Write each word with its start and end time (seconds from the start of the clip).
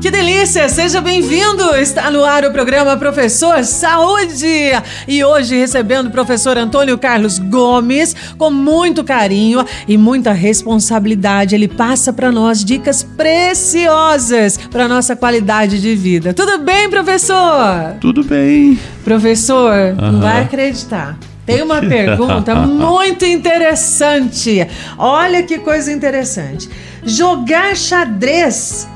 Que 0.00 0.10
delícia! 0.10 0.68
Seja 0.68 1.00
bem-vindo! 1.00 1.74
Está 1.74 2.10
no 2.10 2.22
ar 2.22 2.44
o 2.44 2.52
programa 2.52 2.96
Professor 2.98 3.64
Saúde! 3.64 4.70
E 5.08 5.24
hoje 5.24 5.56
recebendo 5.56 6.08
o 6.08 6.10
professor 6.10 6.58
Antônio 6.58 6.98
Carlos 6.98 7.38
Gomes 7.38 8.14
com 8.36 8.50
muito 8.50 9.02
carinho 9.02 9.64
e 9.88 9.96
muita 9.96 10.32
responsabilidade. 10.32 11.54
Ele 11.54 11.66
passa 11.66 12.12
para 12.12 12.30
nós 12.30 12.62
dicas 12.62 13.02
preciosas 13.02 14.58
para 14.70 14.86
nossa 14.86 15.16
qualidade 15.16 15.80
de 15.80 15.94
vida. 15.96 16.34
Tudo 16.34 16.58
bem, 16.58 16.90
professor? 16.90 17.96
Tudo 17.98 18.22
bem. 18.22 18.78
Professor, 19.02 19.72
uhum. 19.98 20.12
não 20.12 20.20
vai 20.20 20.42
acreditar. 20.42 21.18
Tem 21.46 21.62
uma 21.62 21.80
pergunta 21.80 22.54
muito 22.66 23.24
interessante. 23.24 24.66
Olha 24.98 25.42
que 25.42 25.58
coisa 25.58 25.90
interessante. 25.90 26.68
Jogar 27.02 27.74
xadrez 27.74 28.86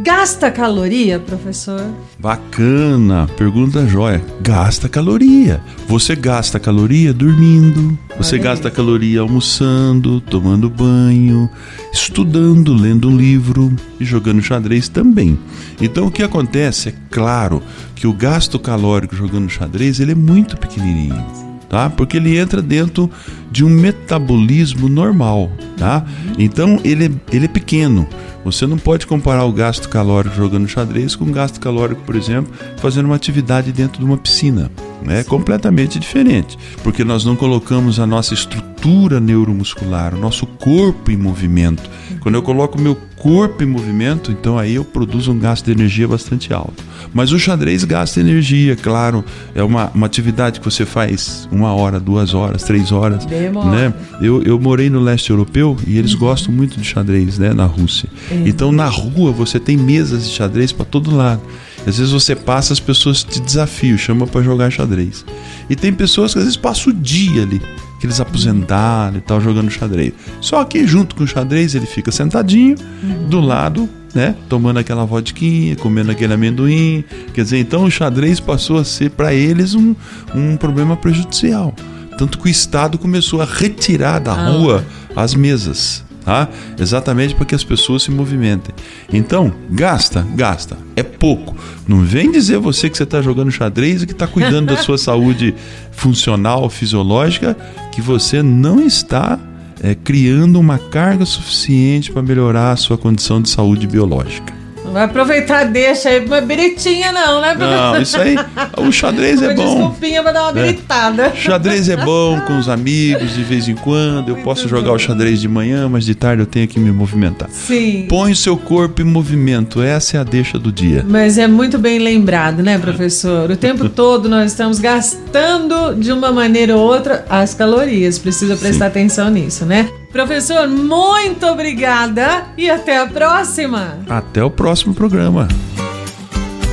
Gasta 0.00 0.50
caloria, 0.50 1.20
professor? 1.20 1.84
Bacana, 2.18 3.28
pergunta 3.36 3.86
joia. 3.86 4.24
Gasta 4.40 4.88
caloria. 4.88 5.60
Você 5.86 6.16
gasta 6.16 6.58
caloria 6.58 7.12
dormindo, 7.12 7.98
você 8.16 8.36
Olha 8.36 8.44
gasta 8.44 8.68
aí. 8.68 8.74
caloria 8.74 9.20
almoçando, 9.20 10.20
tomando 10.20 10.70
banho, 10.70 11.50
estudando, 11.92 12.72
lendo 12.74 13.08
um 13.08 13.16
livro 13.16 13.72
e 14.00 14.04
jogando 14.04 14.40
xadrez 14.42 14.88
também. 14.88 15.38
Então 15.80 16.06
o 16.06 16.10
que 16.10 16.22
acontece 16.22 16.88
é 16.88 16.94
claro 17.10 17.62
que 17.94 18.06
o 18.06 18.12
gasto 18.12 18.58
calórico 18.58 19.14
jogando 19.14 19.50
xadrez 19.50 20.00
ele 20.00 20.12
é 20.12 20.16
muito 20.16 20.56
pequenininho. 20.56 21.51
Tá? 21.72 21.88
Porque 21.88 22.18
ele 22.18 22.36
entra 22.36 22.60
dentro 22.60 23.10
de 23.50 23.64
um 23.64 23.70
metabolismo 23.70 24.90
normal, 24.90 25.50
tá? 25.78 26.04
Então 26.38 26.78
ele, 26.84 27.06
é, 27.06 27.34
ele 27.34 27.46
é 27.46 27.48
pequeno. 27.48 28.06
Você 28.44 28.66
não 28.66 28.76
pode 28.76 29.06
comparar 29.06 29.46
o 29.46 29.52
gasto 29.54 29.88
calórico 29.88 30.36
jogando 30.36 30.68
xadrez 30.68 31.16
com 31.16 31.24
o 31.24 31.32
gasto 31.32 31.58
calórico, 31.58 32.02
por 32.02 32.14
exemplo, 32.14 32.52
fazendo 32.76 33.06
uma 33.06 33.16
atividade 33.16 33.72
dentro 33.72 33.98
de 33.98 34.04
uma 34.04 34.18
piscina. 34.18 34.70
É 35.08 35.24
completamente 35.24 35.98
diferente, 35.98 36.58
porque 36.82 37.04
nós 37.04 37.24
não 37.24 37.36
colocamos 37.36 37.98
a 37.98 38.06
nossa 38.06 38.34
estrutura 38.34 39.20
neuromuscular, 39.20 40.14
o 40.14 40.18
nosso 40.18 40.46
corpo 40.46 41.10
em 41.10 41.16
movimento. 41.16 41.88
Quando 42.20 42.36
eu 42.36 42.42
coloco 42.42 42.78
o 42.78 42.80
meu 42.80 42.96
corpo 43.16 43.62
em 43.62 43.66
movimento, 43.66 44.32
então 44.32 44.58
aí 44.58 44.74
eu 44.74 44.84
produzo 44.84 45.32
um 45.32 45.38
gasto 45.38 45.64
de 45.64 45.72
energia 45.72 46.06
bastante 46.06 46.52
alto. 46.52 46.84
Mas 47.12 47.32
o 47.32 47.38
xadrez 47.38 47.84
gasta 47.84 48.20
energia, 48.20 48.76
claro. 48.76 49.24
É 49.54 49.62
uma, 49.62 49.90
uma 49.94 50.06
atividade 50.06 50.60
que 50.60 50.64
você 50.64 50.84
faz 50.84 51.48
uma 51.50 51.72
hora, 51.72 52.00
duas 52.00 52.34
horas, 52.34 52.62
três 52.62 52.90
horas. 52.90 53.26
Né? 53.26 53.94
Eu, 54.20 54.42
eu 54.42 54.58
morei 54.58 54.88
no 54.88 55.00
leste 55.00 55.30
europeu 55.30 55.76
e 55.86 55.98
eles 55.98 56.14
uhum. 56.14 56.20
gostam 56.20 56.52
muito 56.52 56.80
de 56.80 56.84
xadrez, 56.84 57.38
né? 57.38 57.52
Na 57.52 57.66
Rússia. 57.66 58.08
É. 58.30 58.42
Então 58.46 58.72
na 58.72 58.86
rua 58.86 59.32
você 59.32 59.60
tem 59.60 59.76
mesas 59.76 60.28
de 60.28 60.34
xadrez 60.34 60.72
para 60.72 60.84
todo 60.84 61.14
lado. 61.14 61.42
Às 61.86 61.98
vezes 61.98 62.12
você 62.12 62.36
passa, 62.36 62.72
as 62.72 62.80
pessoas 62.80 63.24
te 63.24 63.40
desafiam, 63.40 63.98
chamam 63.98 64.28
para 64.28 64.42
jogar 64.42 64.70
xadrez. 64.70 65.24
E 65.68 65.74
tem 65.74 65.92
pessoas 65.92 66.32
que 66.32 66.38
às 66.38 66.44
vezes 66.44 66.56
passam 66.56 66.92
o 66.92 66.96
dia 66.96 67.42
ali, 67.42 67.60
aqueles 67.96 68.20
aposentados 68.20 69.18
e 69.18 69.20
tal, 69.20 69.40
jogando 69.40 69.70
xadrez. 69.70 70.12
Só 70.40 70.64
que 70.64 70.86
junto 70.86 71.14
com 71.16 71.24
o 71.24 71.26
xadrez 71.26 71.74
ele 71.74 71.86
fica 71.86 72.12
sentadinho, 72.12 72.76
uhum. 73.02 73.28
do 73.28 73.40
lado, 73.40 73.88
né, 74.14 74.36
tomando 74.48 74.78
aquela 74.78 75.04
vodquinha, 75.04 75.74
comendo 75.76 76.12
aquele 76.12 76.34
amendoim. 76.34 77.04
Quer 77.34 77.42
dizer, 77.42 77.58
então 77.58 77.84
o 77.84 77.90
xadrez 77.90 78.38
passou 78.38 78.78
a 78.78 78.84
ser 78.84 79.10
para 79.10 79.34
eles 79.34 79.74
um, 79.74 79.94
um 80.34 80.56
problema 80.56 80.96
prejudicial. 80.96 81.74
Tanto 82.16 82.38
que 82.38 82.46
o 82.46 82.48
Estado 82.48 82.98
começou 82.98 83.40
a 83.40 83.44
retirar 83.44 84.20
da 84.20 84.32
ah. 84.32 84.50
rua 84.50 84.84
as 85.16 85.34
mesas 85.34 86.04
tá? 86.24 86.48
Exatamente 86.78 87.34
para 87.34 87.44
que 87.44 87.54
as 87.54 87.64
pessoas 87.64 88.02
se 88.02 88.10
movimentem. 88.10 88.74
Então, 89.12 89.52
gasta, 89.70 90.26
gasta. 90.34 90.76
É 90.96 91.02
pouco. 91.02 91.56
Não 91.86 92.00
vem 92.00 92.30
dizer 92.30 92.58
você 92.58 92.88
que 92.88 92.96
você 92.96 93.02
está 93.02 93.20
jogando 93.20 93.50
xadrez 93.50 94.02
e 94.02 94.06
que 94.06 94.12
está 94.12 94.26
cuidando 94.26 94.66
da 94.66 94.76
sua 94.76 94.96
saúde 94.98 95.54
funcional, 95.90 96.68
fisiológica, 96.70 97.56
que 97.92 98.00
você 98.00 98.42
não 98.42 98.80
está 98.80 99.38
é, 99.82 99.94
criando 99.94 100.58
uma 100.58 100.78
carga 100.78 101.26
suficiente 101.26 102.12
para 102.12 102.22
melhorar 102.22 102.72
a 102.72 102.76
sua 102.76 102.96
condição 102.96 103.42
de 103.42 103.48
saúde 103.48 103.86
biológica. 103.86 104.61
Vai 104.84 105.04
aproveitar, 105.04 105.64
deixa 105.64 106.08
aí 106.08 106.24
uma 106.24 106.40
biritinha, 106.40 107.12
não, 107.12 107.40
né? 107.40 107.54
Não, 107.54 108.00
isso 108.00 108.20
aí. 108.20 108.36
O 108.76 108.90
xadrez 108.90 109.40
é 109.42 109.54
bom. 109.54 109.64
Desculpinha 109.64 110.22
pra 110.22 110.32
dar 110.32 110.42
uma 110.42 110.52
biritada. 110.52 111.26
É. 111.26 111.36
Xadrez 111.36 111.88
é 111.88 111.96
bom 111.96 112.40
com 112.40 112.58
os 112.58 112.68
amigos 112.68 113.34
de 113.34 113.42
vez 113.42 113.68
em 113.68 113.74
quando. 113.74 114.28
Eu 114.28 114.34
Muito 114.34 114.44
posso 114.44 114.68
jogar 114.68 114.90
bom. 114.90 114.96
o 114.96 114.98
xadrez 114.98 115.40
de 115.40 115.48
manhã, 115.48 115.88
mas 115.88 116.04
de 116.04 116.14
tarde 116.14 116.42
eu 116.42 116.46
tenho 116.46 116.66
que 116.68 116.78
me 116.80 116.90
movimentar. 116.90 117.48
Sim. 117.50 118.06
Põe 118.08 118.32
o 118.32 118.36
seu 118.36 118.56
corpo 118.56 119.00
em 119.00 119.04
movimento. 119.04 119.82
Essa 119.82 120.16
é 120.16 120.20
a 120.20 120.24
deixa 120.24 120.58
do 120.58 120.72
dia. 120.72 121.04
Mas 121.08 121.38
é 121.38 121.46
muito 121.46 121.78
bem 121.78 121.98
lembrado, 121.98 122.62
né, 122.62 122.78
professor? 122.78 123.50
O 123.50 123.56
tempo 123.56 123.88
todo 123.90 124.28
nós 124.28 124.52
estamos 124.52 124.78
gastando 124.78 125.94
de 125.94 126.12
uma 126.12 126.32
maneira 126.32 126.76
ou 126.76 126.82
outra 126.82 127.24
as 127.28 127.54
calorias. 127.54 128.18
Precisa 128.18 128.56
prestar 128.56 128.86
Sim. 128.86 128.90
atenção 128.90 129.30
nisso, 129.30 129.64
né? 129.64 129.88
Professor, 130.12 130.68
muito 130.68 131.46
obrigada 131.46 132.44
e 132.56 132.68
até 132.68 132.98
a 132.98 133.06
próxima. 133.06 133.98
Até 134.08 134.44
o 134.44 134.50
próximo 134.50 134.92
programa. 134.94 135.48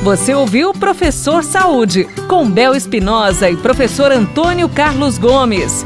Você 0.03 0.33
ouviu 0.33 0.73
Professor 0.73 1.44
Saúde, 1.44 2.05
com 2.27 2.50
Bel 2.50 2.75
Espinosa 2.75 3.50
e 3.50 3.55
professor 3.55 4.11
Antônio 4.11 4.67
Carlos 4.67 5.17
Gomes. 5.17 5.85